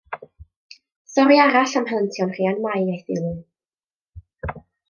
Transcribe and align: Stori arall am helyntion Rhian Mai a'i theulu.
Stori 1.11 1.37
arall 1.43 1.77
am 1.81 1.87
helyntion 1.91 2.33
Rhian 2.37 2.59
Mai 2.65 2.83
a'i 2.89 2.99
theulu. 3.11 3.35